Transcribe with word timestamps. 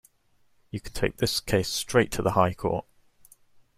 You 0.71 0.79
can 0.81 0.93
take 0.93 1.17
this 1.17 1.39
case 1.39 1.67
straight 1.69 2.09
to 2.13 2.23
the 2.23 2.31
High 2.31 2.55
Court. 2.55 2.85